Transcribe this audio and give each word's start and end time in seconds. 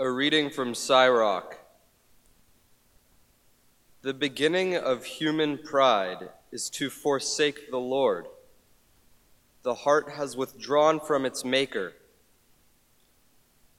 A 0.00 0.08
reading 0.08 0.48
from 0.48 0.76
Sirach. 0.76 1.58
The 4.02 4.14
beginning 4.14 4.76
of 4.76 5.04
human 5.04 5.58
pride 5.58 6.28
is 6.52 6.70
to 6.70 6.88
forsake 6.88 7.72
the 7.72 7.80
Lord. 7.80 8.26
The 9.64 9.74
heart 9.74 10.10
has 10.10 10.36
withdrawn 10.36 11.00
from 11.00 11.26
its 11.26 11.44
Maker. 11.44 11.94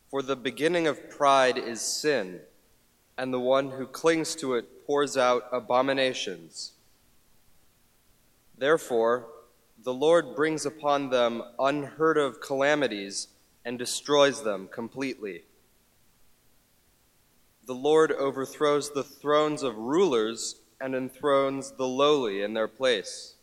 For 0.09 0.21
the 0.21 0.35
beginning 0.35 0.87
of 0.87 1.09
pride 1.09 1.57
is 1.57 1.79
sin, 1.79 2.41
and 3.17 3.33
the 3.33 3.39
one 3.39 3.71
who 3.71 3.87
clings 3.87 4.35
to 4.35 4.55
it 4.55 4.85
pours 4.85 5.15
out 5.15 5.43
abominations. 5.53 6.73
Therefore, 8.57 9.25
the 9.81 9.93
Lord 9.93 10.35
brings 10.35 10.65
upon 10.65 11.11
them 11.11 11.43
unheard 11.57 12.17
of 12.17 12.41
calamities 12.41 13.29
and 13.63 13.79
destroys 13.79 14.43
them 14.43 14.67
completely. 14.69 15.43
The 17.69 17.75
Lord 17.75 18.11
overthrows 18.13 18.89
the 18.89 19.03
thrones 19.03 19.61
of 19.61 19.77
rulers 19.77 20.55
and 20.81 20.95
enthrones 20.95 21.71
the 21.73 21.87
lowly 21.87 22.41
in 22.41 22.55
their 22.55 22.67
place. 22.67 23.35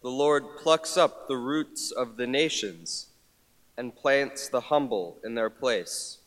The 0.00 0.12
Lord 0.12 0.44
plucks 0.56 0.96
up 0.96 1.26
the 1.26 1.38
roots 1.38 1.90
of 1.90 2.16
the 2.16 2.28
nations 2.28 3.08
and 3.76 3.96
plants 3.96 4.48
the 4.48 4.60
humble 4.60 5.18
in 5.24 5.34
their 5.34 5.50
place. 5.50 6.18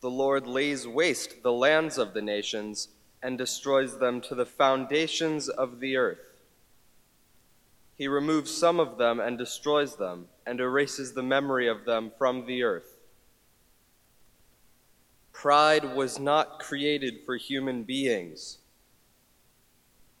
The 0.00 0.08
Lord 0.08 0.46
lays 0.46 0.86
waste 0.86 1.42
the 1.42 1.52
lands 1.52 1.98
of 1.98 2.14
the 2.14 2.22
nations 2.22 2.88
and 3.22 3.36
destroys 3.36 3.98
them 3.98 4.22
to 4.22 4.34
the 4.34 4.46
foundations 4.46 5.50
of 5.50 5.80
the 5.80 5.98
earth. 5.98 6.40
He 7.94 8.08
removes 8.08 8.50
some 8.50 8.80
of 8.80 8.96
them 8.96 9.20
and 9.20 9.36
destroys 9.36 9.96
them, 9.96 10.28
and 10.46 10.60
erases 10.60 11.12
the 11.12 11.22
memory 11.22 11.68
of 11.68 11.84
them 11.84 12.10
from 12.16 12.46
the 12.46 12.62
earth. 12.62 12.93
Pride 15.34 15.94
was 15.94 16.18
not 16.18 16.60
created 16.60 17.18
for 17.26 17.36
human 17.36 17.82
beings, 17.82 18.58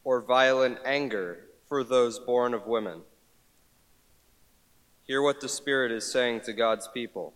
or 0.02 0.20
violent 0.20 0.78
anger 0.84 1.46
for 1.66 1.82
those 1.82 2.18
born 2.18 2.52
of 2.52 2.66
women. 2.66 3.00
Hear 5.06 5.22
what 5.22 5.40
the 5.40 5.48
Spirit 5.48 5.92
is 5.92 6.12
saying 6.12 6.42
to 6.42 6.52
God's 6.52 6.88
people. 6.88 7.32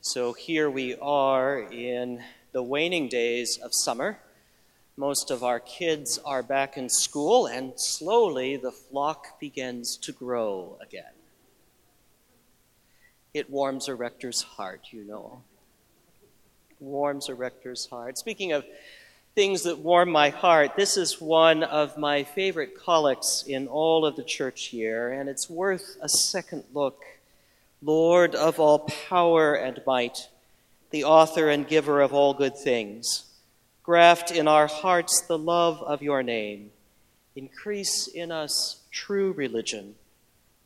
So 0.00 0.34
here 0.34 0.68
we 0.68 0.96
are 0.96 1.60
in 1.60 2.22
the 2.52 2.62
waning 2.62 3.08
days 3.08 3.58
of 3.58 3.70
summer. 3.72 4.18
Most 4.96 5.30
of 5.30 5.42
our 5.42 5.60
kids 5.60 6.18
are 6.24 6.42
back 6.42 6.76
in 6.76 6.88
school, 6.88 7.46
and 7.46 7.72
slowly 7.76 8.56
the 8.56 8.72
flock 8.72 9.40
begins 9.40 9.96
to 9.98 10.12
grow 10.12 10.78
again. 10.82 11.15
It 13.36 13.50
warms 13.50 13.88
a 13.88 13.94
rector's 13.94 14.40
heart, 14.40 14.86
you 14.92 15.04
know. 15.04 15.42
Warms 16.80 17.28
a 17.28 17.34
rector's 17.34 17.84
heart. 17.84 18.16
Speaking 18.16 18.52
of 18.52 18.64
things 19.34 19.64
that 19.64 19.80
warm 19.80 20.10
my 20.10 20.30
heart, 20.30 20.74
this 20.74 20.96
is 20.96 21.20
one 21.20 21.62
of 21.62 21.98
my 21.98 22.24
favorite 22.24 22.82
collects 22.82 23.44
in 23.46 23.68
all 23.68 24.06
of 24.06 24.16
the 24.16 24.24
church 24.24 24.72
year, 24.72 25.12
and 25.12 25.28
it's 25.28 25.50
worth 25.50 25.98
a 26.00 26.08
second 26.08 26.64
look. 26.72 27.04
Lord 27.82 28.34
of 28.34 28.58
all 28.58 28.78
power 28.78 29.52
and 29.52 29.82
might, 29.86 30.30
the 30.90 31.04
author 31.04 31.50
and 31.50 31.68
giver 31.68 32.00
of 32.00 32.14
all 32.14 32.32
good 32.32 32.56
things, 32.56 33.26
graft 33.82 34.30
in 34.30 34.48
our 34.48 34.66
hearts 34.66 35.20
the 35.20 35.36
love 35.36 35.82
of 35.82 36.00
your 36.00 36.22
name. 36.22 36.70
Increase 37.34 38.06
in 38.06 38.32
us 38.32 38.80
true 38.90 39.32
religion. 39.32 39.96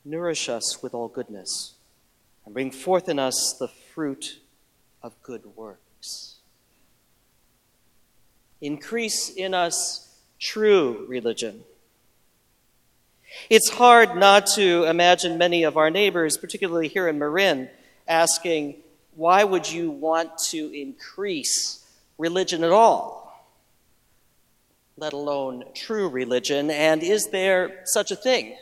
Nourish 0.04 0.48
us 0.48 0.80
with 0.80 0.94
all 0.94 1.08
goodness 1.08 1.74
and 2.50 2.54
bring 2.54 2.72
forth 2.72 3.08
in 3.08 3.20
us 3.20 3.54
the 3.60 3.68
fruit 3.68 4.40
of 5.04 5.14
good 5.22 5.54
works. 5.54 6.34
Increase 8.60 9.30
in 9.30 9.54
us 9.54 10.18
true 10.40 11.04
religion. 11.06 11.62
It's 13.48 13.70
hard 13.70 14.16
not 14.16 14.48
to 14.56 14.82
imagine 14.82 15.38
many 15.38 15.62
of 15.62 15.76
our 15.76 15.90
neighbors, 15.90 16.36
particularly 16.36 16.88
here 16.88 17.06
in 17.06 17.20
Marin, 17.20 17.70
asking, 18.08 18.78
why 19.14 19.44
would 19.44 19.70
you 19.70 19.92
want 19.92 20.36
to 20.48 20.76
increase 20.76 21.88
religion 22.18 22.64
at 22.64 22.72
all, 22.72 23.46
let 24.96 25.12
alone 25.12 25.66
true 25.76 26.08
religion? 26.08 26.68
And 26.68 27.04
is 27.04 27.28
there 27.28 27.82
such 27.84 28.10
a 28.10 28.16
thing? 28.16 28.56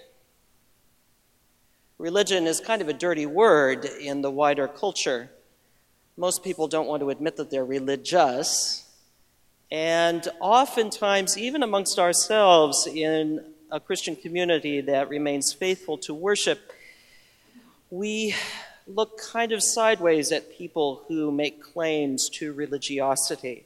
Religion 1.98 2.46
is 2.46 2.60
kind 2.60 2.80
of 2.80 2.88
a 2.88 2.92
dirty 2.92 3.26
word 3.26 3.84
in 3.84 4.22
the 4.22 4.30
wider 4.30 4.68
culture. 4.68 5.30
Most 6.16 6.44
people 6.44 6.68
don't 6.68 6.86
want 6.86 7.00
to 7.00 7.10
admit 7.10 7.36
that 7.38 7.50
they're 7.50 7.64
religious. 7.64 8.88
And 9.72 10.26
oftentimes, 10.38 11.36
even 11.36 11.64
amongst 11.64 11.98
ourselves 11.98 12.86
in 12.86 13.44
a 13.72 13.80
Christian 13.80 14.14
community 14.14 14.80
that 14.82 15.08
remains 15.08 15.52
faithful 15.52 15.98
to 15.98 16.14
worship, 16.14 16.72
we 17.90 18.32
look 18.86 19.20
kind 19.20 19.50
of 19.50 19.60
sideways 19.60 20.30
at 20.30 20.56
people 20.56 21.02
who 21.08 21.32
make 21.32 21.60
claims 21.60 22.28
to 22.28 22.52
religiosity. 22.52 23.64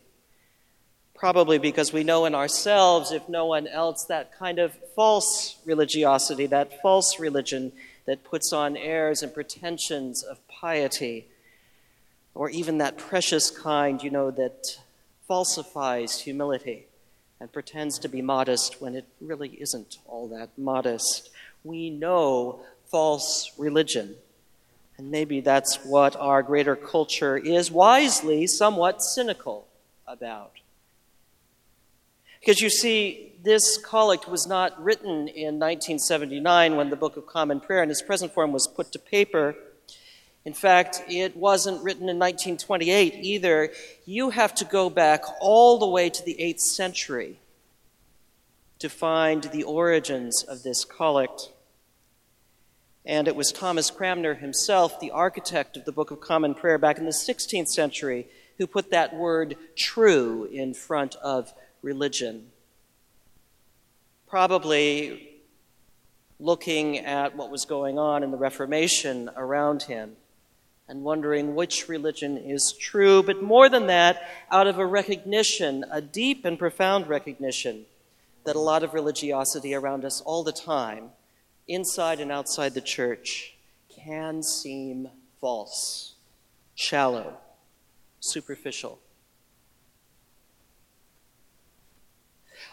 Probably 1.15 1.59
because 1.59 1.93
we 1.93 2.03
know 2.03 2.25
in 2.25 2.35
ourselves, 2.35 3.13
if 3.13 3.29
no 3.29 3.45
one 3.45 3.67
else, 3.67 4.07
that 4.07 4.35
kind 4.39 4.59
of 4.59 4.73
false 4.97 5.59
religiosity, 5.67 6.47
that 6.47 6.81
false 6.81 7.21
religion 7.21 7.73
that 8.07 8.25
puts 8.25 8.53
on 8.53 8.77
airs 8.77 9.23
and 9.23 9.33
pretensions 9.33 10.23
of 10.23 10.47
piety, 10.49 11.29
or 12.35 12.51
even 12.51 12.79
that 12.79 12.99
precious 12.99 13.51
kind, 13.51 14.03
you 14.03 14.11
know, 14.11 14.31
that 14.31 14.79
falsifies 15.29 16.21
humility 16.21 16.87
and 17.41 17.53
pretends 17.53 17.99
to 17.99 18.09
be 18.09 18.23
modest 18.23 18.81
when 18.81 18.95
it 18.95 19.07
really 19.21 19.51
isn't 19.61 19.99
all 20.07 20.29
that 20.29 20.51
modest. 20.57 21.31
We 21.65 21.91
know 21.91 22.61
false 22.91 23.53
religion. 23.59 24.17
And 24.99 25.11
maybe 25.11 25.41
that's 25.41 25.77
what 25.85 26.15
our 26.17 26.43
greater 26.43 26.77
culture 26.77 27.37
is 27.37 27.71
wisely 27.71 28.47
somewhat 28.47 29.03
cynical 29.03 29.67
about. 30.07 30.53
Because 32.43 32.61
you 32.61 32.71
see, 32.71 33.35
this 33.45 33.77
collect 33.77 34.27
was 34.29 34.49
not 34.49 34.83
written 34.83 35.29
in 35.29 35.61
1979 35.61 36.75
when 36.75 36.91
the 36.91 36.97
Book 36.97 37.17
of 37.17 37.25
Common 37.25 37.61
Prayer 37.61 37.85
in 37.85 37.91
its 37.91 38.03
present 38.03 38.35
form 38.35 38.51
was 38.51 38.67
put 38.67 38.91
to 38.91 38.99
paper. 38.99 39.55
In 40.45 40.53
fact, 40.53 41.05
it 41.09 41.37
wasn't 41.37 41.85
written 41.85 42.09
in 42.09 42.19
1928 42.19 43.15
either. 43.15 43.71
You 44.05 44.31
have 44.31 44.57
to 44.57 44.65
go 44.65 44.91
back 44.91 45.23
all 45.41 45.79
the 45.79 45.87
way 45.87 46.11
to 46.11 46.25
the 46.25 46.35
8th 46.41 46.59
century 46.59 47.39
to 48.81 48.89
find 48.89 49.45
the 49.45 49.63
origins 49.63 50.43
of 50.43 50.65
this 50.65 50.85
collect. 50.85 51.53
And 53.07 53.29
it 53.29 53.37
was 53.37 53.53
Thomas 53.53 53.89
Cranmer 53.89 54.35
himself, 54.35 54.99
the 54.99 55.13
architect 55.13 55.77
of 55.77 55.85
the 55.85 55.93
Book 55.93 56.11
of 56.11 56.21
Common 56.21 56.55
Prayer 56.55 56.79
back 56.79 56.99
in 56.99 57.05
the 57.05 57.13
16th 57.13 57.69
century, 57.69 58.27
who 58.59 58.67
put 58.67 58.91
that 58.91 59.15
word 59.15 59.57
true 59.77 60.49
in 60.51 60.75
front 60.75 61.15
of 61.23 61.55
religion 61.83 62.47
probably 64.33 65.29
looking 66.41 66.97
at 66.97 67.37
what 67.37 67.51
was 67.51 67.67
going 67.67 67.99
on 67.99 68.23
in 68.23 68.31
the 68.31 68.37
Reformation 68.39 69.29
around 69.37 69.83
him 69.83 70.17
and 70.89 71.05
wondering 71.05 71.55
which 71.55 71.87
religion 71.87 72.39
is 72.39 72.75
true, 72.81 73.23
but 73.23 73.43
more 73.43 73.69
than 73.69 73.89
that, 73.89 74.27
out 74.51 74.67
of 74.67 74.79
a 74.79 74.87
recognition, 74.87 75.85
a 75.93 76.01
deep 76.01 76.47
and 76.47 76.59
profound 76.59 77.07
recognition, 77.09 77.85
that 78.45 78.57
a 78.57 78.59
lot 78.59 78.83
of 78.83 78.95
religiosity 78.95 79.75
around 79.75 80.03
us 80.03 80.23
all 80.23 80.43
the 80.43 80.51
time, 80.51 81.11
inside 81.69 82.19
and 82.19 82.33
outside 82.33 82.73
the 82.73 82.81
church, 82.81 83.55
can 83.95 84.43
seem 84.43 85.09
false, 85.43 86.15
shallow, 86.75 87.37
superficial. 88.19 88.99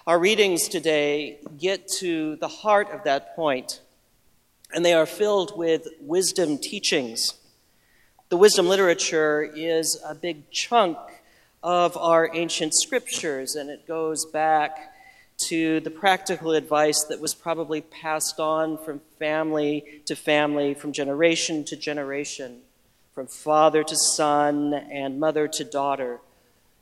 Our 0.07 0.17
readings 0.17 0.69
today 0.69 1.39
get 1.57 1.85
to 1.99 2.37
the 2.37 2.47
heart 2.47 2.89
of 2.91 3.03
that 3.03 3.35
point, 3.35 3.81
and 4.73 4.83
they 4.83 4.93
are 4.93 5.05
filled 5.05 5.57
with 5.57 5.87
wisdom 5.99 6.57
teachings. 6.57 7.33
The 8.29 8.37
wisdom 8.37 8.69
literature 8.69 9.43
is 9.43 10.01
a 10.07 10.15
big 10.15 10.49
chunk 10.51 10.97
of 11.61 11.97
our 11.97 12.33
ancient 12.33 12.75
scriptures, 12.75 13.55
and 13.55 13.69
it 13.69 13.85
goes 13.87 14.25
back 14.25 14.93
to 15.49 15.81
the 15.81 15.91
practical 15.91 16.53
advice 16.53 17.03
that 17.09 17.19
was 17.19 17.33
probably 17.33 17.81
passed 17.81 18.39
on 18.39 18.77
from 18.77 19.01
family 19.19 20.01
to 20.05 20.15
family, 20.15 20.73
from 20.73 20.93
generation 20.93 21.65
to 21.65 21.75
generation, 21.75 22.61
from 23.13 23.27
father 23.27 23.83
to 23.83 23.97
son 23.97 24.73
and 24.73 25.19
mother 25.19 25.47
to 25.49 25.65
daughter 25.65 26.21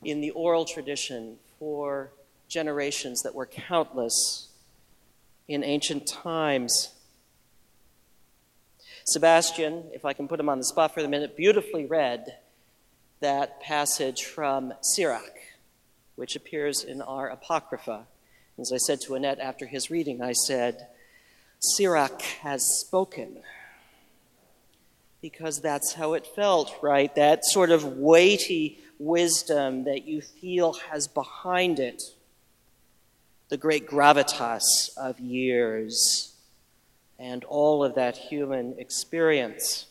in 0.04 0.20
the 0.20 0.30
oral 0.30 0.64
tradition 0.64 1.36
for 1.58 2.10
generations 2.48 3.22
that 3.22 3.34
were 3.34 3.46
countless 3.46 4.48
in 5.46 5.62
ancient 5.62 6.06
times. 6.06 6.90
Sebastian, 9.06 9.84
if 9.92 10.04
I 10.04 10.12
can 10.12 10.28
put 10.28 10.40
him 10.40 10.48
on 10.48 10.58
the 10.58 10.64
spot 10.64 10.92
for 10.92 11.00
a 11.00 11.08
minute, 11.08 11.36
beautifully 11.36 11.86
read 11.86 12.38
that 13.20 13.60
passage 13.60 14.24
from 14.24 14.74
Sirach, 14.82 15.38
which 16.16 16.36
appears 16.36 16.84
in 16.84 17.00
our 17.00 17.28
Apocrypha. 17.28 18.06
As 18.58 18.72
I 18.72 18.76
said 18.76 19.00
to 19.02 19.14
Annette 19.14 19.38
after 19.38 19.66
his 19.66 19.90
reading, 19.90 20.20
I 20.20 20.32
said, 20.32 20.88
Sirach 21.60 22.22
has 22.42 22.62
spoken. 22.80 23.38
Because 25.20 25.60
that's 25.60 25.94
how 25.94 26.12
it 26.12 26.26
felt, 26.26 26.74
right? 26.82 27.12
That 27.14 27.44
sort 27.44 27.70
of 27.70 27.96
weighty 27.96 28.78
wisdom 28.98 29.84
that 29.84 30.06
you 30.06 30.20
feel 30.20 30.74
has 30.90 31.08
behind 31.08 31.78
it 31.78 32.02
the 33.48 33.56
great 33.56 33.88
gravitas 33.88 34.90
of 34.96 35.18
years 35.18 36.34
and 37.18 37.44
all 37.44 37.82
of 37.82 37.94
that 37.94 38.16
human 38.16 38.74
experience. 38.78 39.86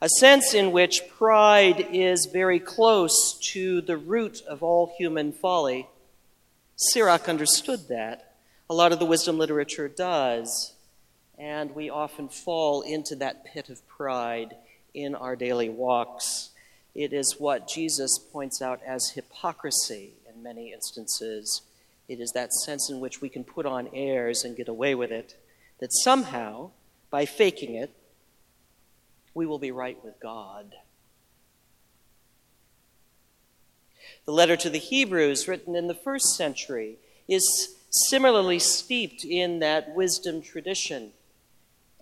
A 0.00 0.08
sense 0.08 0.52
in 0.52 0.72
which 0.72 1.08
pride 1.16 1.88
is 1.90 2.28
very 2.30 2.60
close 2.60 3.38
to 3.52 3.80
the 3.80 3.96
root 3.96 4.42
of 4.46 4.62
all 4.62 4.94
human 4.98 5.32
folly. 5.32 5.88
Sirach 6.76 7.28
understood 7.28 7.88
that. 7.88 8.34
A 8.68 8.74
lot 8.74 8.92
of 8.92 8.98
the 8.98 9.06
wisdom 9.06 9.38
literature 9.38 9.88
does. 9.88 10.74
And 11.38 11.74
we 11.74 11.88
often 11.88 12.28
fall 12.28 12.82
into 12.82 13.16
that 13.16 13.44
pit 13.46 13.70
of 13.70 13.86
pride 13.88 14.56
in 14.92 15.14
our 15.14 15.34
daily 15.34 15.70
walks. 15.70 16.50
It 16.94 17.14
is 17.14 17.36
what 17.38 17.68
Jesus 17.68 18.18
points 18.18 18.60
out 18.60 18.80
as 18.86 19.10
hypocrisy 19.10 20.12
in 20.28 20.42
many 20.42 20.72
instances. 20.72 21.62
It 22.08 22.20
is 22.20 22.32
that 22.32 22.52
sense 22.52 22.88
in 22.90 23.00
which 23.00 23.20
we 23.20 23.28
can 23.28 23.44
put 23.44 23.66
on 23.66 23.88
airs 23.92 24.44
and 24.44 24.56
get 24.56 24.68
away 24.68 24.94
with 24.94 25.10
it 25.10 25.36
that 25.80 25.92
somehow, 25.92 26.70
by 27.10 27.26
faking 27.26 27.74
it, 27.74 27.90
we 29.34 29.46
will 29.46 29.58
be 29.58 29.70
right 29.70 30.02
with 30.02 30.18
God. 30.20 30.74
The 34.24 34.32
letter 34.32 34.56
to 34.56 34.70
the 34.70 34.78
Hebrews, 34.78 35.46
written 35.46 35.76
in 35.76 35.88
the 35.88 35.94
first 35.94 36.36
century, 36.36 36.96
is 37.28 37.76
similarly 37.90 38.58
steeped 38.58 39.24
in 39.24 39.58
that 39.60 39.94
wisdom 39.94 40.42
tradition 40.42 41.12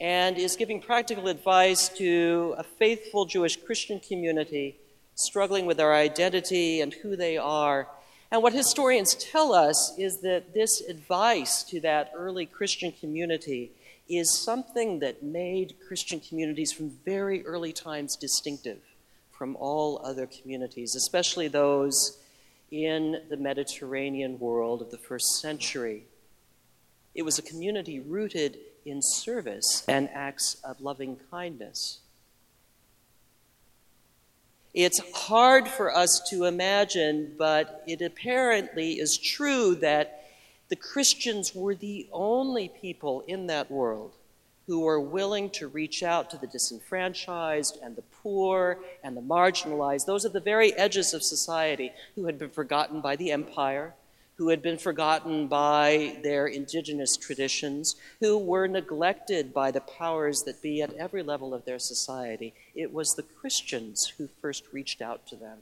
and 0.00 0.36
is 0.38 0.56
giving 0.56 0.80
practical 0.80 1.28
advice 1.28 1.88
to 1.88 2.54
a 2.58 2.62
faithful 2.62 3.26
Jewish 3.26 3.56
Christian 3.56 4.00
community 4.00 4.78
struggling 5.14 5.66
with 5.66 5.76
their 5.76 5.94
identity 5.94 6.80
and 6.80 6.92
who 6.94 7.16
they 7.16 7.36
are 7.36 7.88
and 8.30 8.42
what 8.42 8.52
historians 8.52 9.14
tell 9.14 9.52
us 9.52 9.94
is 9.98 10.20
that 10.22 10.54
this 10.54 10.80
advice 10.80 11.62
to 11.64 11.80
that 11.80 12.10
early 12.14 12.46
Christian 12.46 12.92
community 12.92 13.72
is 14.08 14.42
something 14.42 14.98
that 15.00 15.22
made 15.22 15.76
Christian 15.86 16.20
communities 16.20 16.72
from 16.72 16.90
very 17.04 17.44
early 17.46 17.72
times 17.72 18.16
distinctive 18.16 18.80
from 19.30 19.56
all 19.56 20.00
other 20.04 20.26
communities, 20.26 20.94
especially 20.94 21.48
those 21.48 22.18
in 22.70 23.20
the 23.28 23.36
Mediterranean 23.36 24.38
world 24.38 24.82
of 24.82 24.90
the 24.90 24.98
first 24.98 25.40
century. 25.40 26.04
It 27.14 27.22
was 27.22 27.38
a 27.38 27.42
community 27.42 28.00
rooted 28.00 28.58
in 28.84 29.00
service 29.00 29.84
and 29.88 30.08
acts 30.10 30.56
of 30.64 30.80
loving 30.80 31.18
kindness. 31.30 32.00
It's 34.74 34.98
hard 35.14 35.68
for 35.68 35.96
us 35.96 36.20
to 36.30 36.44
imagine, 36.46 37.36
but 37.38 37.84
it 37.86 38.02
apparently 38.02 38.94
is 38.94 39.16
true 39.16 39.76
that 39.76 40.24
the 40.68 40.74
Christians 40.74 41.54
were 41.54 41.76
the 41.76 42.08
only 42.12 42.68
people 42.68 43.22
in 43.28 43.46
that 43.46 43.70
world 43.70 44.16
who 44.66 44.80
were 44.80 45.00
willing 45.00 45.50
to 45.50 45.68
reach 45.68 46.02
out 46.02 46.28
to 46.30 46.38
the 46.38 46.48
disenfranchised 46.48 47.78
and 47.82 47.94
the 47.94 48.02
poor 48.02 48.78
and 49.04 49.16
the 49.16 49.20
marginalized. 49.20 50.06
Those 50.06 50.26
are 50.26 50.30
the 50.30 50.40
very 50.40 50.72
edges 50.72 51.14
of 51.14 51.22
society 51.22 51.92
who 52.16 52.24
had 52.26 52.38
been 52.38 52.50
forgotten 52.50 53.00
by 53.00 53.14
the 53.14 53.30
empire, 53.30 53.94
who 54.36 54.48
had 54.48 54.60
been 54.62 54.78
forgotten 54.78 55.46
by 55.46 56.16
their 56.22 56.46
indigenous 56.46 57.16
traditions, 57.16 57.94
who 58.20 58.36
were 58.36 58.66
neglected 58.66 59.54
by 59.54 59.70
the 59.70 59.80
powers 59.80 60.42
that 60.42 60.60
be 60.60 60.82
at 60.82 60.92
every 60.94 61.22
level 61.22 61.54
of 61.54 61.64
their 61.64 61.78
society. 61.78 62.52
It 62.74 62.92
was 62.92 63.10
the 63.10 63.22
Christians 63.22 64.14
who 64.18 64.28
first 64.42 64.64
reached 64.72 65.00
out 65.00 65.26
to 65.28 65.36
them. 65.36 65.58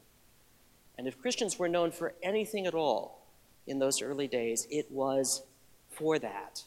And 0.96 1.06
if 1.06 1.20
Christians 1.20 1.58
were 1.58 1.69
known 1.69 1.90
for 1.90 2.14
anything 2.22 2.66
at 2.66 2.74
all 2.74 3.26
in 3.66 3.78
those 3.78 4.00
early 4.00 4.26
days, 4.26 4.66
it 4.70 4.90
was 4.90 5.42
for 5.90 6.19
that. 6.19 6.64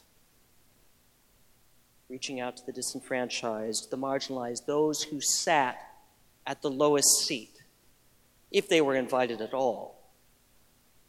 Reaching 2.08 2.38
out 2.38 2.56
to 2.58 2.66
the 2.66 2.72
disenfranchised, 2.72 3.90
the 3.90 3.98
marginalized, 3.98 4.66
those 4.66 5.02
who 5.02 5.20
sat 5.20 5.76
at 6.46 6.62
the 6.62 6.70
lowest 6.70 7.26
seat, 7.26 7.62
if 8.52 8.68
they 8.68 8.80
were 8.80 8.94
invited 8.94 9.40
at 9.40 9.52
all 9.52 9.95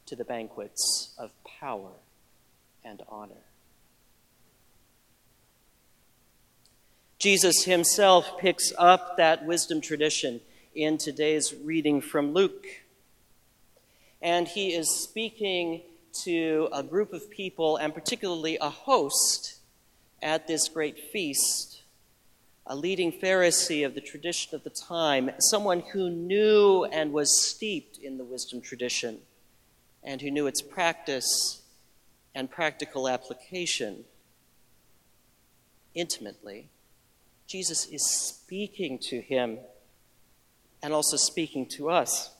to 0.07 0.15
the 0.15 0.25
banquets 0.25 1.13
of 1.17 1.31
power 1.43 1.91
and 2.83 3.03
honor. 3.09 3.43
Jesus 7.19 7.63
himself 7.65 8.37
picks 8.37 8.71
up 8.77 9.17
that 9.17 9.45
wisdom 9.45 9.81
tradition 9.81 10.39
in 10.73 10.97
today's 10.97 11.53
reading 11.53 11.99
from 11.99 12.33
Luke. 12.33 12.65
And 14.21 14.47
he 14.47 14.73
is 14.73 14.89
speaking 14.89 15.81
to 16.23 16.69
a 16.71 16.83
group 16.83 17.13
of 17.13 17.29
people, 17.29 17.77
and 17.77 17.93
particularly 17.93 18.57
a 18.61 18.69
host, 18.69 19.57
at 20.21 20.47
this 20.47 20.69
great 20.69 20.97
feast. 21.11 21.81
A 22.65 22.75
leading 22.75 23.11
Pharisee 23.11 23.85
of 23.85 23.93
the 23.93 24.01
tradition 24.01 24.55
of 24.55 24.63
the 24.63 24.69
time, 24.69 25.31
someone 25.39 25.81
who 25.81 26.09
knew 26.09 26.85
and 26.85 27.11
was 27.11 27.39
steeped 27.39 27.97
in 27.97 28.17
the 28.17 28.23
wisdom 28.23 28.61
tradition 28.61 29.19
and 30.07 30.21
who 30.21 30.31
knew 30.31 30.47
its 30.47 30.61
practice 30.61 31.61
and 32.33 32.49
practical 32.49 33.09
application 33.09 34.05
intimately, 35.93 36.69
Jesus 37.45 37.85
is 37.87 38.09
speaking 38.09 38.99
to 39.09 39.19
him 39.19 39.59
and 40.81 40.93
also 40.93 41.17
speaking 41.17 41.65
to 41.65 41.89
us. 41.89 42.33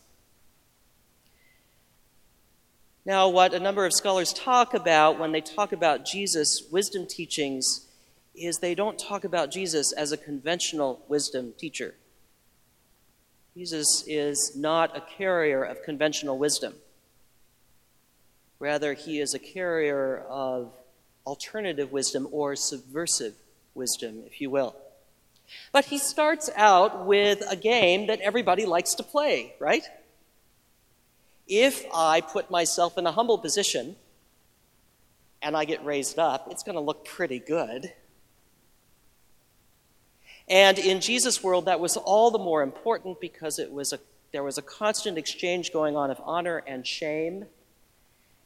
Now, 3.06 3.28
what 3.28 3.54
a 3.54 3.60
number 3.60 3.86
of 3.86 3.94
scholars 3.94 4.32
talk 4.32 4.74
about 4.74 5.20
when 5.20 5.34
they 5.34 5.42
talk 5.42 5.74
about 5.74 6.06
Jesus' 6.06 6.64
wisdom 6.72 7.06
teachings 7.06 7.86
is 8.34 8.60
they 8.60 8.76
don't 8.76 8.98
talk 8.98 9.26
about 9.26 9.52
Jesus 9.52 9.92
as 9.92 10.14
a 10.14 10.18
conventional 10.18 11.04
wisdom 11.10 11.54
teacher. 11.58 11.96
Jesus 13.58 14.06
is 14.08 14.54
not 14.56 14.96
a 14.96 15.02
carrier 15.18 15.64
of 15.64 15.84
conventional 15.84 16.38
wisdom. 16.38 16.76
Rather, 18.60 18.94
he 18.94 19.20
is 19.20 19.34
a 19.34 19.40
carrier 19.40 20.24
of 20.30 20.72
alternative 21.26 21.92
wisdom 21.92 22.28
or 22.32 22.56
subversive 22.56 23.36
wisdom, 23.76 24.24
if 24.26 24.42
you 24.42 24.50
will. 24.50 24.76
But 25.72 25.86
he 25.86 25.98
starts 25.98 26.50
out 26.56 27.06
with 27.06 27.44
a 27.50 27.56
game 27.56 28.08
that 28.08 28.20
everybody 28.22 28.66
likes 28.66 28.96
to 28.96 29.04
play, 29.04 29.54
right? 29.60 29.84
If 31.48 31.86
I 31.94 32.22
put 32.22 32.52
myself 32.52 32.98
in 32.98 33.06
a 33.06 33.12
humble 33.12 33.38
position 33.38 33.96
and 35.42 35.56
I 35.56 35.66
get 35.66 35.86
raised 35.86 36.20
up, 36.20 36.48
it's 36.52 36.64
going 36.64 36.76
to 36.76 36.82
look 36.82 37.06
pretty 37.06 37.40
good. 37.40 37.94
And 40.50 40.80
in 40.80 41.02
Jesus' 41.02 41.44
world, 41.44 41.66
that 41.66 41.80
was 41.80 41.98
all 41.98 42.32
the 42.32 42.40
more 42.40 42.64
important 42.64 43.20
because 43.22 43.60
it 43.60 43.72
was 43.72 43.94
a, 43.94 44.00
there 44.32 44.44
was 44.44 44.58
a 44.58 44.62
constant 44.62 45.18
exchange 45.18 45.72
going 45.72 45.96
on 45.96 46.10
of 46.10 46.22
honor 46.24 46.64
and 46.66 46.88
shame 46.88 47.46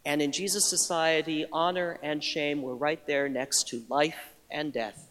and 0.06 0.22
in 0.22 0.32
Jesus' 0.32 0.70
society, 0.70 1.46
honor 1.52 2.00
and 2.02 2.24
shame 2.24 2.62
were 2.62 2.76
right 2.76 3.06
there 3.06 3.30
next 3.30 3.68
to 3.70 3.84
life 3.90 4.34
and 4.50 4.74
death. 4.74 5.08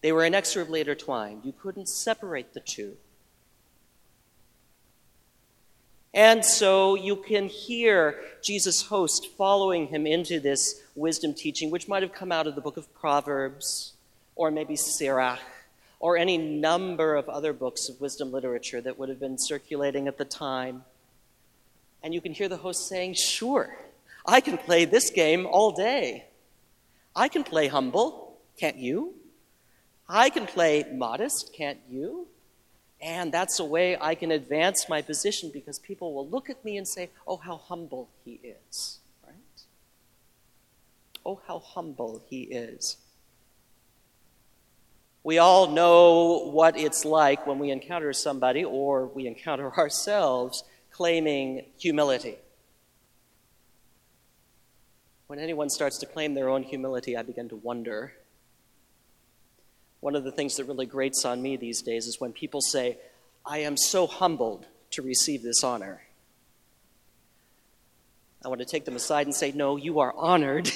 They 0.00 0.12
were 0.12 0.24
inexorably 0.24 0.80
intertwined. 0.80 1.44
You 1.44 1.52
couldn't 1.52 1.88
separate 1.88 2.54
the 2.54 2.60
two. 2.60 2.96
And 6.12 6.44
so 6.44 6.96
you 6.96 7.16
can 7.16 7.46
hear 7.46 8.16
Jesus' 8.42 8.82
host 8.82 9.28
following 9.36 9.88
him 9.88 10.06
into 10.06 10.40
this 10.40 10.82
wisdom 10.96 11.34
teaching, 11.34 11.70
which 11.70 11.86
might 11.86 12.02
have 12.02 12.12
come 12.12 12.32
out 12.32 12.46
of 12.46 12.56
the 12.56 12.60
book 12.60 12.76
of 12.76 12.92
Proverbs, 12.94 13.92
or 14.34 14.50
maybe 14.50 14.74
Sirach, 14.74 15.38
or 16.00 16.16
any 16.16 16.36
number 16.36 17.14
of 17.14 17.28
other 17.28 17.52
books 17.52 17.88
of 17.88 18.00
wisdom 18.00 18.32
literature 18.32 18.80
that 18.80 18.98
would 18.98 19.08
have 19.08 19.20
been 19.20 19.38
circulating 19.38 20.08
at 20.08 20.18
the 20.18 20.24
time. 20.24 20.84
And 22.02 22.14
you 22.14 22.20
can 22.20 22.32
hear 22.32 22.48
the 22.48 22.56
host 22.56 22.88
saying, 22.88 23.14
Sure, 23.14 23.76
I 24.24 24.40
can 24.40 24.58
play 24.58 24.84
this 24.84 25.10
game 25.10 25.46
all 25.46 25.72
day. 25.72 26.26
I 27.14 27.28
can 27.28 27.44
play 27.44 27.68
humble, 27.68 28.38
can't 28.56 28.76
you? 28.76 29.14
I 30.08 30.30
can 30.30 30.46
play 30.46 30.84
modest, 30.92 31.52
can't 31.54 31.78
you? 31.88 32.26
And 33.02 33.32
that's 33.32 33.58
a 33.60 33.64
way 33.64 33.96
I 33.98 34.14
can 34.14 34.30
advance 34.30 34.88
my 34.88 35.00
position 35.02 35.50
because 35.52 35.78
people 35.78 36.12
will 36.12 36.28
look 36.28 36.50
at 36.50 36.64
me 36.64 36.76
and 36.76 36.86
say, 36.86 37.10
Oh, 37.26 37.36
how 37.36 37.56
humble 37.56 38.08
he 38.24 38.40
is. 38.42 38.98
Right? 39.26 39.34
Oh, 41.24 41.40
how 41.46 41.58
humble 41.60 42.22
he 42.28 42.42
is. 42.42 42.96
We 45.22 45.38
all 45.38 45.70
know 45.70 46.50
what 46.50 46.78
it's 46.78 47.04
like 47.04 47.46
when 47.46 47.58
we 47.58 47.70
encounter 47.70 48.12
somebody 48.12 48.64
or 48.64 49.06
we 49.06 49.26
encounter 49.26 49.70
ourselves 49.78 50.64
claiming 51.00 51.64
humility. 51.78 52.36
When 55.28 55.38
anyone 55.38 55.70
starts 55.70 55.96
to 56.00 56.06
claim 56.06 56.34
their 56.34 56.50
own 56.50 56.62
humility, 56.62 57.16
I 57.16 57.22
begin 57.22 57.48
to 57.48 57.56
wonder. 57.56 58.12
One 60.00 60.14
of 60.14 60.24
the 60.24 60.30
things 60.30 60.56
that 60.56 60.64
really 60.64 60.84
grates 60.84 61.24
on 61.24 61.40
me 61.40 61.56
these 61.56 61.80
days 61.80 62.04
is 62.04 62.20
when 62.20 62.34
people 62.34 62.60
say, 62.60 62.98
I 63.46 63.60
am 63.60 63.78
so 63.78 64.06
humbled 64.06 64.66
to 64.90 65.00
receive 65.00 65.42
this 65.42 65.64
honor. 65.64 66.02
I 68.44 68.48
want 68.48 68.60
to 68.60 68.66
take 68.66 68.84
them 68.84 68.94
aside 68.94 69.26
and 69.26 69.34
say, 69.34 69.52
No, 69.52 69.78
you 69.78 70.00
are 70.00 70.12
honored, 70.14 70.70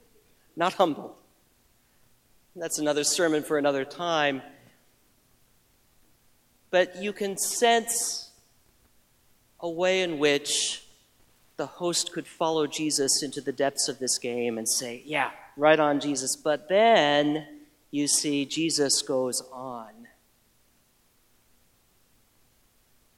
not 0.56 0.72
humbled. 0.72 1.16
That's 2.54 2.78
another 2.78 3.04
sermon 3.04 3.42
for 3.42 3.58
another 3.58 3.84
time. 3.84 4.40
But 6.70 7.02
you 7.02 7.12
can 7.12 7.36
sense 7.36 8.25
a 9.66 9.70
way 9.70 10.00
in 10.02 10.20
which 10.20 10.84
the 11.56 11.66
host 11.66 12.12
could 12.12 12.28
follow 12.28 12.68
Jesus 12.68 13.20
into 13.20 13.40
the 13.40 13.50
depths 13.50 13.88
of 13.88 13.98
this 13.98 14.16
game 14.16 14.58
and 14.58 14.68
say, 14.68 15.02
Yeah, 15.04 15.32
right 15.56 15.80
on, 15.80 15.98
Jesus. 15.98 16.36
But 16.36 16.68
then 16.68 17.44
you 17.90 18.06
see, 18.06 18.44
Jesus 18.44 19.02
goes 19.02 19.42
on. 19.52 20.06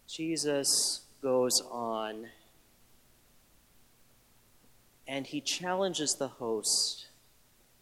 Jesus 0.08 1.02
goes 1.20 1.60
on. 1.70 2.28
And 5.06 5.26
he 5.26 5.42
challenges 5.42 6.14
the 6.14 6.28
host 6.28 7.08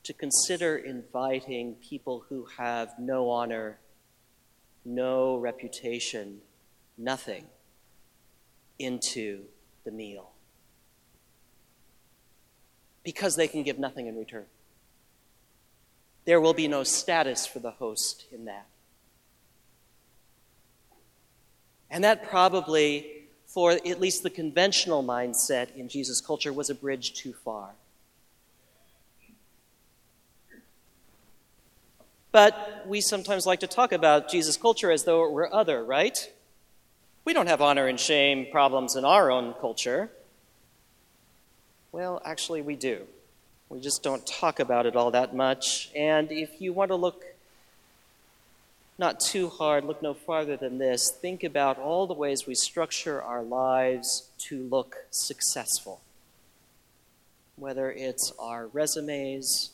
to 0.02 0.12
consider 0.12 0.76
inviting 0.76 1.74
people 1.74 2.24
who 2.28 2.46
have 2.58 2.98
no 2.98 3.30
honor, 3.30 3.78
no 4.84 5.36
reputation, 5.36 6.40
nothing 6.98 7.44
into 8.78 9.44
the 9.84 9.90
meal. 9.90 10.30
Because 13.02 13.36
they 13.36 13.48
can 13.48 13.62
give 13.62 13.78
nothing 13.78 14.06
in 14.06 14.16
return. 14.16 14.46
There 16.24 16.40
will 16.40 16.54
be 16.54 16.66
no 16.66 16.82
status 16.82 17.46
for 17.46 17.60
the 17.60 17.70
host 17.70 18.26
in 18.32 18.46
that. 18.46 18.66
And 21.88 22.02
that 22.02 22.28
probably, 22.28 23.28
for 23.46 23.70
at 23.70 24.00
least 24.00 24.22
the 24.24 24.30
conventional 24.30 25.04
mindset 25.04 25.74
in 25.76 25.88
Jesus' 25.88 26.20
culture, 26.20 26.52
was 26.52 26.68
a 26.68 26.74
bridge 26.74 27.14
too 27.14 27.32
far. 27.32 27.70
But 32.32 32.84
we 32.86 33.00
sometimes 33.00 33.46
like 33.46 33.60
to 33.60 33.66
talk 33.66 33.92
about 33.92 34.28
Jesus' 34.28 34.56
culture 34.56 34.90
as 34.90 35.04
though 35.04 35.24
it 35.24 35.32
were 35.32 35.54
other, 35.54 35.82
right? 35.82 36.30
We 37.26 37.32
don't 37.32 37.48
have 37.48 37.60
honor 37.60 37.88
and 37.88 37.98
shame 37.98 38.46
problems 38.52 38.94
in 38.94 39.04
our 39.04 39.32
own 39.32 39.52
culture. 39.60 40.10
Well, 41.90 42.22
actually, 42.24 42.62
we 42.62 42.76
do. 42.76 43.02
We 43.68 43.80
just 43.80 44.04
don't 44.04 44.24
talk 44.24 44.60
about 44.60 44.86
it 44.86 44.94
all 44.94 45.10
that 45.10 45.34
much. 45.34 45.90
And 45.96 46.30
if 46.30 46.60
you 46.60 46.72
want 46.72 46.92
to 46.92 46.94
look 46.94 47.24
not 48.96 49.18
too 49.18 49.48
hard, 49.48 49.84
look 49.84 50.00
no 50.02 50.14
farther 50.14 50.56
than 50.56 50.78
this. 50.78 51.10
Think 51.10 51.42
about 51.42 51.80
all 51.80 52.06
the 52.06 52.14
ways 52.14 52.46
we 52.46 52.54
structure 52.54 53.20
our 53.20 53.42
lives 53.42 54.28
to 54.46 54.62
look 54.62 55.06
successful. 55.10 56.00
Whether 57.56 57.90
it's 57.90 58.32
our 58.38 58.68
resumes, 58.68 59.72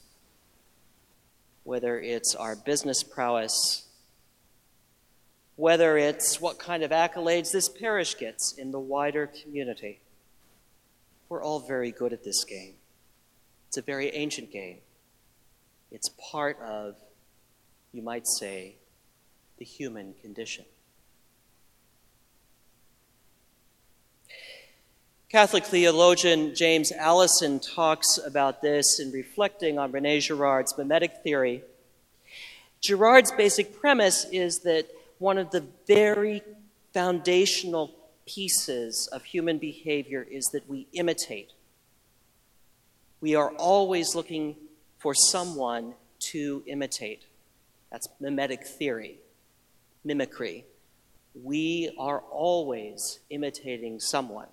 whether 1.64 2.00
it's 2.00 2.34
our 2.34 2.56
business 2.56 3.02
prowess, 3.02 3.84
whether 5.56 5.96
it's 5.96 6.40
what 6.40 6.58
kind 6.58 6.82
of 6.82 6.90
accolades 6.90 7.52
this 7.52 7.68
parish 7.68 8.16
gets 8.16 8.52
in 8.52 8.70
the 8.70 8.80
wider 8.80 9.26
community. 9.26 10.00
We're 11.28 11.42
all 11.42 11.60
very 11.60 11.90
good 11.90 12.12
at 12.12 12.24
this 12.24 12.44
game. 12.44 12.74
It's 13.68 13.76
a 13.76 13.82
very 13.82 14.10
ancient 14.10 14.50
game. 14.50 14.78
It's 15.90 16.10
part 16.30 16.58
of, 16.60 16.96
you 17.92 18.02
might 18.02 18.26
say, 18.26 18.76
the 19.58 19.64
human 19.64 20.14
condition. 20.20 20.64
Catholic 25.30 25.64
theologian 25.64 26.54
James 26.54 26.92
Alison 26.92 27.58
talks 27.58 28.18
about 28.18 28.60
this 28.60 29.00
in 29.00 29.10
reflecting 29.12 29.78
on 29.78 29.90
Rene 29.90 30.20
Girard's 30.20 30.76
mimetic 30.76 31.22
theory. 31.22 31.62
Girard's 32.82 33.32
basic 33.32 33.80
premise 33.80 34.26
is 34.30 34.58
that 34.60 34.88
one 35.22 35.38
of 35.38 35.50
the 35.50 35.64
very 35.86 36.42
foundational 36.92 37.92
pieces 38.26 39.08
of 39.12 39.22
human 39.22 39.56
behavior 39.56 40.26
is 40.28 40.46
that 40.52 40.68
we 40.68 40.88
imitate. 40.92 41.52
We 43.20 43.36
are 43.36 43.50
always 43.52 44.16
looking 44.16 44.56
for 44.98 45.14
someone 45.14 45.94
to 46.32 46.64
imitate. 46.66 47.22
That's 47.90 48.08
mimetic 48.20 48.66
theory 48.66 49.18
mimicry. 50.04 50.64
We 51.40 51.94
are 51.98 52.20
always 52.30 53.20
imitating 53.30 54.00
someone. 54.00 54.48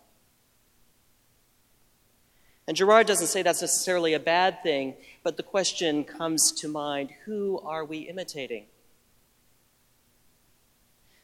And 2.67 2.77
Girard 2.77 3.07
doesn't 3.07 3.27
say 3.27 3.41
that's 3.41 3.61
necessarily 3.61 4.13
a 4.13 4.19
bad 4.19 4.61
thing, 4.61 4.93
but 5.23 5.37
the 5.37 5.43
question 5.43 6.03
comes 6.03 6.51
to 6.59 6.67
mind 6.67 7.09
who 7.25 7.59
are 7.65 7.83
we 7.83 8.01
imitating? 8.01 8.65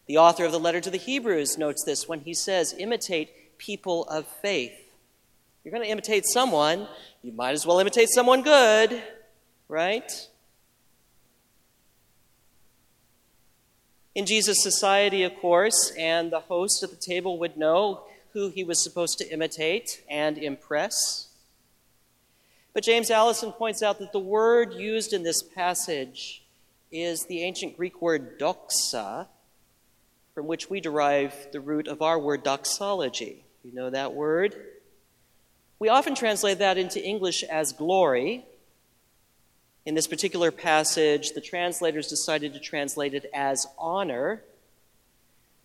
The 0.07 0.17
author 0.17 0.45
of 0.45 0.51
the 0.51 0.59
letter 0.59 0.81
to 0.81 0.91
the 0.91 0.97
Hebrews 0.97 1.57
notes 1.57 1.83
this 1.83 2.07
when 2.07 2.21
he 2.21 2.33
says, 2.33 2.75
imitate 2.77 3.57
people 3.57 4.03
of 4.05 4.27
faith. 4.41 4.73
You're 5.63 5.71
going 5.71 5.83
to 5.83 5.89
imitate 5.89 6.25
someone, 6.27 6.87
you 7.23 7.31
might 7.31 7.53
as 7.53 7.65
well 7.65 7.79
imitate 7.79 8.09
someone 8.09 8.43
good, 8.43 9.01
right? 9.67 10.11
In 14.13 14.25
Jesus' 14.25 14.61
society, 14.61 15.23
of 15.23 15.35
course, 15.37 15.91
and 15.97 16.31
the 16.31 16.41
host 16.41 16.83
at 16.83 16.91
the 16.91 16.95
table 16.95 17.39
would 17.39 17.57
know 17.57 18.03
who 18.33 18.49
he 18.49 18.63
was 18.63 18.83
supposed 18.83 19.17
to 19.17 19.29
imitate 19.31 20.03
and 20.09 20.37
impress. 20.37 21.29
But 22.73 22.83
James 22.83 23.09
Alison 23.09 23.51
points 23.51 23.81
out 23.81 23.99
that 23.99 24.11
the 24.11 24.19
word 24.19 24.73
used 24.73 25.13
in 25.13 25.23
this 25.23 25.41
passage 25.41 26.43
is 26.91 27.25
the 27.25 27.43
ancient 27.43 27.75
Greek 27.75 28.01
word 28.01 28.39
doxa, 28.39 29.27
from 30.35 30.45
which 30.45 30.69
we 30.69 30.79
derive 30.79 31.33
the 31.51 31.59
root 31.59 31.87
of 31.87 32.03
our 32.03 32.19
word 32.19 32.43
doxology. 32.43 33.43
You 33.63 33.73
know 33.73 33.89
that 33.89 34.13
word? 34.13 34.55
We 35.79 35.89
often 35.89 36.13
translate 36.13 36.59
that 36.59 36.77
into 36.77 37.03
English 37.03 37.41
as 37.43 37.73
glory, 37.73 38.45
in 39.85 39.93
this 39.93 40.07
particular 40.07 40.51
passage, 40.51 41.33
the 41.33 41.41
translators 41.41 42.07
decided 42.07 42.53
to 42.53 42.59
translate 42.59 43.13
it 43.13 43.29
as 43.33 43.67
honor. 43.77 44.41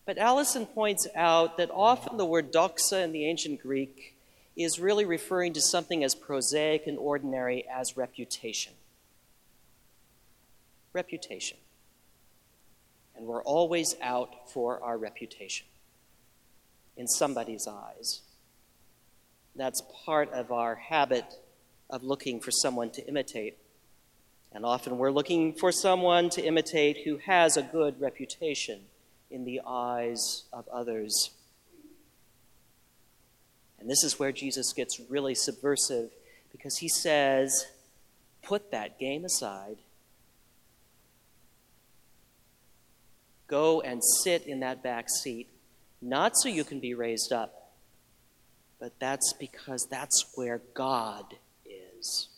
But 0.05 0.19
Alison 0.19 0.67
points 0.67 1.07
out 1.15 1.57
that 1.57 1.71
often 1.73 2.19
the 2.19 2.27
word 2.27 2.53
doxa 2.53 3.03
in 3.03 3.13
the 3.13 3.25
ancient 3.25 3.63
Greek 3.63 4.17
is 4.57 4.79
really 4.79 5.07
referring 5.07 5.55
to 5.55 5.61
something 5.63 6.05
as 6.05 6.15
prosaic 6.15 6.87
and 6.87 6.99
ordinary 6.99 7.65
as 7.67 7.97
reputation. 7.97 8.75
Reputation. 10.93 11.57
And 13.21 13.29
we're 13.29 13.43
always 13.43 13.97
out 14.01 14.51
for 14.51 14.83
our 14.83 14.97
reputation 14.97 15.67
in 16.97 17.07
somebody's 17.07 17.69
eyes. 17.69 18.23
That's 19.55 19.83
part 20.07 20.33
of 20.33 20.51
our 20.51 20.77
habit 20.77 21.27
of 21.91 22.03
looking 22.03 22.41
for 22.41 22.51
someone 22.51 22.89
to 22.93 23.07
imitate. 23.07 23.59
And 24.53 24.65
often 24.65 24.97
we're 24.97 25.11
looking 25.11 25.53
for 25.53 25.71
someone 25.71 26.31
to 26.31 26.43
imitate 26.43 27.03
who 27.05 27.19
has 27.19 27.59
a 27.59 27.63
good 27.63 28.01
reputation 28.01 28.81
in 29.31 29.45
the 29.45 29.61
eyes 29.67 30.45
of 30.51 30.67
others. 30.69 31.33
And 33.79 33.91
this 33.91 34.03
is 34.03 34.19
where 34.19 34.33
Jesus 34.33 34.73
gets 34.73 34.99
really 35.11 35.35
subversive 35.35 36.11
because 36.51 36.79
he 36.79 36.89
says, 36.89 37.67
put 38.41 38.71
that 38.71 38.99
game 38.99 39.27
aside. 39.27 39.77
Go 43.51 43.81
and 43.81 44.01
sit 44.23 44.47
in 44.47 44.61
that 44.61 44.81
back 44.81 45.11
seat, 45.11 45.49
not 46.01 46.37
so 46.37 46.49
you 46.49 46.63
can 46.63 46.79
be 46.79 46.95
raised 46.95 47.33
up, 47.33 47.73
but 48.79 48.93
that's 49.01 49.33
because 49.33 49.89
that's 49.91 50.25
where 50.37 50.63
God 50.73 51.35
is. 51.67 52.29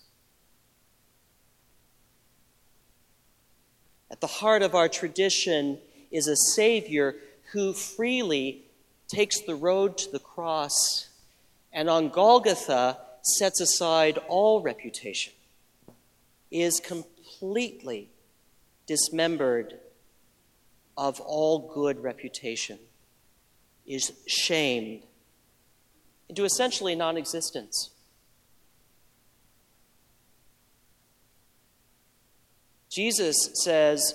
At 4.10 4.22
the 4.22 4.26
heart 4.26 4.62
of 4.62 4.74
our 4.74 4.88
tradition 4.88 5.78
is 6.10 6.26
a 6.28 6.36
Savior 6.36 7.16
who 7.52 7.74
freely 7.74 8.62
takes 9.06 9.38
the 9.40 9.54
road 9.54 9.98
to 9.98 10.10
the 10.10 10.18
cross 10.18 11.10
and 11.74 11.90
on 11.90 12.08
Golgotha 12.08 12.98
sets 13.20 13.60
aside 13.60 14.18
all 14.28 14.62
reputation, 14.62 15.34
is 16.50 16.80
completely 16.80 18.08
dismembered 18.86 19.74
of 20.96 21.20
all 21.20 21.72
good 21.74 22.02
reputation, 22.02 22.78
is 23.86 24.12
shamed 24.26 25.02
into 26.28 26.44
essentially 26.44 26.94
non 26.94 27.16
existence. 27.16 27.90
Jesus 32.92 33.50
says, 33.54 34.14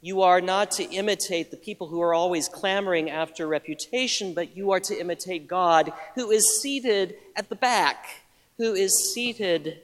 You 0.00 0.22
are 0.22 0.40
not 0.40 0.70
to 0.72 0.84
imitate 0.84 1.50
the 1.50 1.56
people 1.56 1.88
who 1.88 2.00
are 2.00 2.14
always 2.14 2.48
clamoring 2.48 3.10
after 3.10 3.48
reputation, 3.48 4.32
but 4.32 4.56
you 4.56 4.70
are 4.70 4.78
to 4.80 4.98
imitate 4.98 5.48
God, 5.48 5.92
who 6.14 6.30
is 6.30 6.60
seated 6.62 7.16
at 7.34 7.48
the 7.48 7.56
back, 7.56 8.06
who 8.58 8.74
is 8.74 9.12
seated 9.12 9.80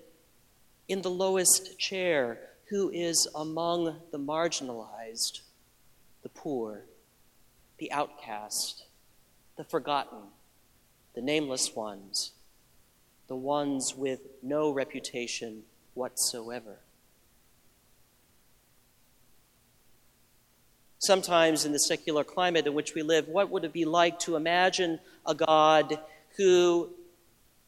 in 0.88 1.02
the 1.02 1.10
lowest 1.10 1.78
chair, 1.80 2.38
who 2.68 2.90
is 2.90 3.26
among 3.34 3.96
the 4.12 4.18
marginalized, 4.18 5.40
the 6.22 6.28
poor, 6.28 6.84
the 7.78 7.90
outcast, 7.92 8.84
the 9.56 9.64
forgotten, 9.64 10.18
the 11.14 11.22
nameless 11.22 11.74
ones, 11.74 12.32
the 13.28 13.36
ones 13.36 13.94
with 13.96 14.20
no 14.42 14.70
reputation 14.70 15.62
whatsoever. 15.94 16.78
Sometimes 20.98 21.64
in 21.64 21.72
the 21.72 21.78
secular 21.78 22.24
climate 22.24 22.66
in 22.66 22.74
which 22.74 22.94
we 22.94 23.02
live, 23.02 23.26
what 23.26 23.50
would 23.50 23.64
it 23.64 23.72
be 23.72 23.86
like 23.86 24.18
to 24.20 24.36
imagine 24.36 25.00
a 25.26 25.34
God 25.34 25.98
who 26.36 26.90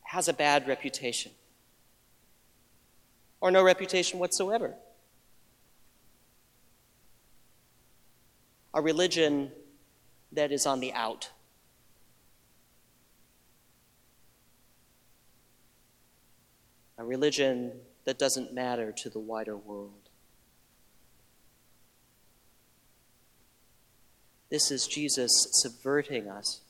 has 0.02 0.28
a 0.28 0.34
bad 0.34 0.68
reputation 0.68 1.32
or 3.40 3.50
no 3.50 3.62
reputation 3.62 4.18
whatsoever? 4.18 4.74
A 8.74 8.80
religion 8.80 9.50
that 10.32 10.50
is 10.50 10.66
on 10.66 10.80
the 10.80 10.92
out. 10.92 11.30
A 16.98 17.04
religion 17.04 17.72
that 18.04 18.18
doesn't 18.18 18.52
matter 18.52 18.92
to 18.92 19.10
the 19.10 19.18
wider 19.18 19.56
world. 19.56 20.08
This 24.50 24.70
is 24.70 24.86
Jesus 24.86 25.30
subverting 25.52 26.28
us, 26.28 26.60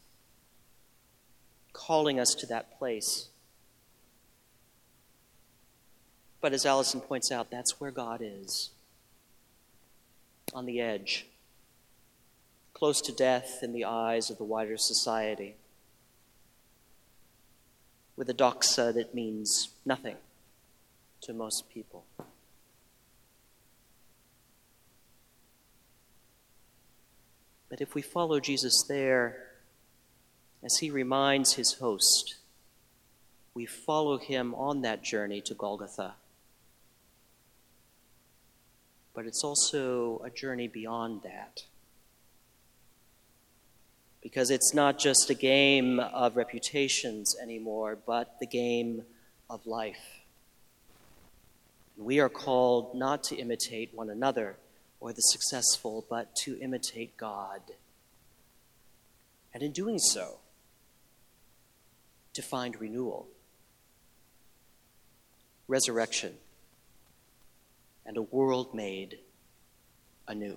calling 1.72 2.20
us 2.20 2.34
to 2.38 2.46
that 2.46 2.78
place. 2.78 3.28
But 6.40 6.52
as 6.52 6.64
Alison 6.64 7.00
points 7.00 7.32
out, 7.32 7.50
that's 7.50 7.80
where 7.80 7.90
God 7.90 8.20
is 8.22 8.70
on 10.54 10.66
the 10.66 10.80
edge, 10.80 11.26
close 12.82 13.00
to 13.00 13.12
death 13.12 13.60
in 13.62 13.72
the 13.72 13.84
eyes 13.84 14.28
of 14.28 14.38
the 14.38 14.44
wider 14.44 14.76
society, 14.76 15.54
with 18.16 18.28
a 18.28 18.34
doxa 18.34 18.92
that 18.92 19.14
means 19.14 19.68
nothing 19.84 20.16
to 21.20 21.32
most 21.32 21.70
people. 21.72 22.04
But 27.70 27.80
if 27.80 27.94
we 27.94 28.02
follow 28.02 28.40
Jesus 28.40 28.84
there, 28.88 29.46
as 30.64 30.78
he 30.78 30.90
reminds 30.90 31.52
his 31.52 31.74
host, 31.74 32.34
we 33.54 33.64
follow 33.64 34.18
him 34.18 34.56
on 34.56 34.82
that 34.82 35.04
journey 35.04 35.40
to 35.42 35.54
Golgotha. 35.54 36.14
But 39.14 39.26
it's 39.26 39.44
also 39.44 40.20
a 40.24 40.30
journey 40.30 40.66
beyond 40.66 41.22
that. 41.22 41.62
Because 44.22 44.50
it's 44.50 44.72
not 44.72 44.98
just 44.98 45.30
a 45.30 45.34
game 45.34 45.98
of 45.98 46.36
reputations 46.36 47.36
anymore, 47.42 47.98
but 48.06 48.36
the 48.38 48.46
game 48.46 49.02
of 49.50 49.66
life. 49.66 50.20
We 51.96 52.20
are 52.20 52.28
called 52.28 52.94
not 52.94 53.24
to 53.24 53.36
imitate 53.36 53.92
one 53.92 54.10
another 54.10 54.56
or 55.00 55.12
the 55.12 55.20
successful, 55.20 56.06
but 56.08 56.34
to 56.36 56.58
imitate 56.60 57.16
God. 57.16 57.60
And 59.52 59.62
in 59.62 59.72
doing 59.72 59.98
so, 59.98 60.38
to 62.34 62.42
find 62.42 62.80
renewal, 62.80 63.28
resurrection, 65.68 66.34
and 68.06 68.16
a 68.16 68.22
world 68.22 68.74
made 68.74 69.18
anew. 70.26 70.56